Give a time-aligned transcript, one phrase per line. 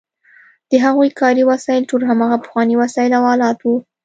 [0.69, 3.75] د هغوی کاري وسایل ټول هماغه پخواني وسایل او آلات وو.